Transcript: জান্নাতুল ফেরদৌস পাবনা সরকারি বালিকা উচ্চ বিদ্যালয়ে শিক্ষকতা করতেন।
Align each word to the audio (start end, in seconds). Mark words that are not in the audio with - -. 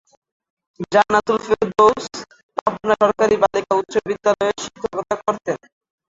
জান্নাতুল 0.91 1.37
ফেরদৌস 1.45 2.05
পাবনা 2.57 2.93
সরকারি 3.01 3.35
বালিকা 3.43 3.73
উচ্চ 3.79 3.93
বিদ্যালয়ে 4.07 4.53
শিক্ষকতা 4.63 5.15
করতেন। 5.21 5.57